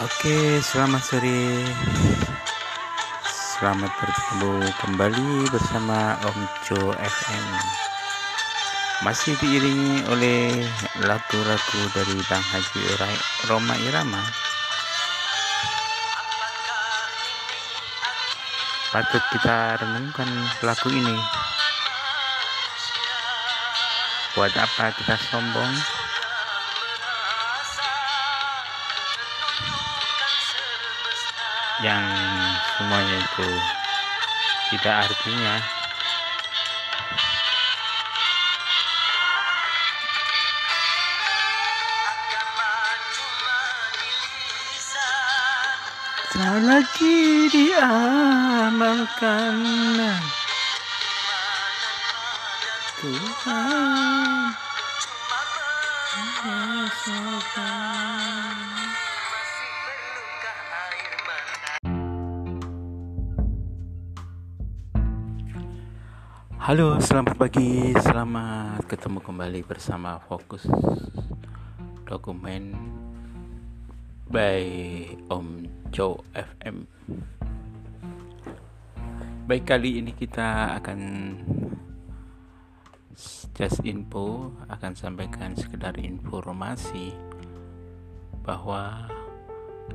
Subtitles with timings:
[0.00, 1.60] Oke, selamat sore.
[3.28, 7.46] Selamat bertemu kembali bersama Om Jo FM.
[9.04, 10.64] Masih diiringi oleh
[11.04, 12.80] lagu-lagu dari Bang Haji
[13.44, 14.24] Roma Irama.
[18.96, 20.32] Patut kita renungkan
[20.64, 21.16] lagu ini.
[24.32, 26.00] Buat apa kita sombong?
[31.80, 32.04] Yang
[32.76, 33.50] semuanya itu.
[34.70, 35.56] Tidak artinya.
[46.60, 47.96] Lagi diamalkan.
[53.00, 54.52] Tuhan
[66.60, 67.96] Halo, selamat pagi.
[67.96, 70.68] Selamat ketemu kembali bersama Fokus
[72.04, 72.76] Dokumen
[74.28, 74.68] by
[75.32, 76.84] Om Joe FM.
[79.48, 81.00] Baik kali ini kita akan
[83.56, 87.16] just info akan sampaikan sekedar informasi
[88.44, 89.08] bahwa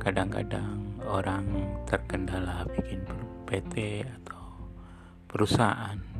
[0.00, 1.44] kadang-kadang orang
[1.84, 3.04] terkendala bikin
[3.44, 4.72] PT atau
[5.28, 6.13] perusahaan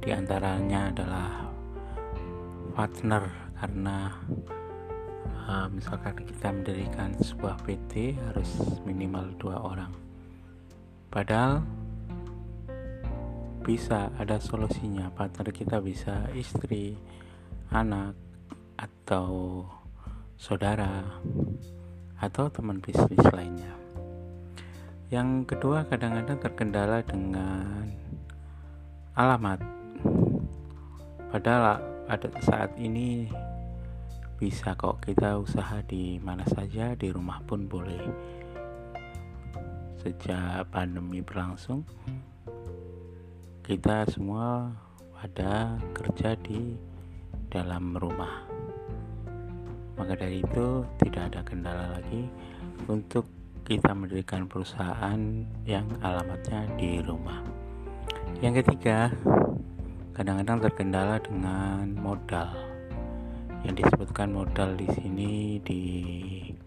[0.00, 1.30] di antaranya adalah
[2.72, 4.08] partner karena
[5.44, 8.48] uh, misalkan kita mendirikan sebuah PT harus
[8.88, 9.92] minimal dua orang.
[11.12, 11.60] Padahal
[13.60, 16.96] bisa ada solusinya partner kita bisa istri
[17.68, 18.16] anak
[18.80, 19.62] atau
[20.40, 21.04] saudara
[22.16, 23.76] atau teman bisnis lainnya.
[25.12, 27.92] Yang kedua kadang-kadang terkendala dengan
[29.12, 29.79] alamat
[31.30, 31.78] Padahal
[32.10, 33.30] pada saat ini
[34.34, 38.02] bisa kok kita usaha di mana saja, di rumah pun boleh.
[40.02, 41.86] Sejak pandemi berlangsung,
[43.62, 44.74] kita semua
[45.14, 46.74] pada kerja di
[47.46, 48.42] dalam rumah.
[49.94, 52.26] Maka dari itu tidak ada kendala lagi
[52.90, 53.28] untuk
[53.62, 57.44] kita mendirikan perusahaan yang alamatnya di rumah.
[58.40, 59.12] Yang ketiga,
[60.14, 62.50] kadang-kadang terkendala dengan modal.
[63.62, 65.82] Yang disebutkan modal di sini di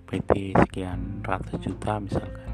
[0.05, 2.49] PT sekian ratus juta misalkan.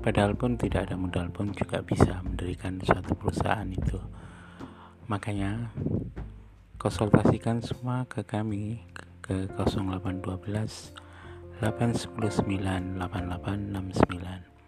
[0.00, 4.00] Padahal pun tidak ada modal pun juga bisa mendirikan suatu perusahaan itu.
[5.12, 5.68] Makanya
[6.80, 8.80] konsultasikan semua ke kami
[9.20, 10.96] ke 0812
[11.60, 14.59] 819 8869